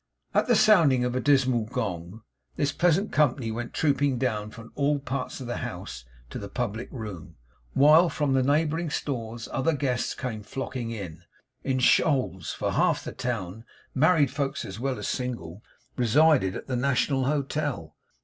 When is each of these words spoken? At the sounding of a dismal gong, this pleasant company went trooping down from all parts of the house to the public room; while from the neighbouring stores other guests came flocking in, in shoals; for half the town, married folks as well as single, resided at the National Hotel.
At 0.33 0.47
the 0.47 0.55
sounding 0.55 1.05
of 1.05 1.15
a 1.15 1.19
dismal 1.19 1.65
gong, 1.65 2.23
this 2.55 2.71
pleasant 2.71 3.11
company 3.11 3.51
went 3.51 3.71
trooping 3.71 4.17
down 4.17 4.49
from 4.49 4.71
all 4.73 4.97
parts 4.97 5.39
of 5.39 5.45
the 5.45 5.57
house 5.57 6.05
to 6.31 6.39
the 6.39 6.49
public 6.49 6.89
room; 6.91 7.35
while 7.73 8.09
from 8.09 8.33
the 8.33 8.41
neighbouring 8.41 8.89
stores 8.89 9.47
other 9.51 9.73
guests 9.73 10.15
came 10.15 10.41
flocking 10.41 10.89
in, 10.89 11.21
in 11.63 11.77
shoals; 11.77 12.51
for 12.51 12.71
half 12.71 13.03
the 13.03 13.11
town, 13.11 13.63
married 13.93 14.31
folks 14.31 14.65
as 14.65 14.79
well 14.79 14.97
as 14.97 15.07
single, 15.07 15.61
resided 15.95 16.55
at 16.55 16.65
the 16.65 16.75
National 16.75 17.25
Hotel. 17.25 17.95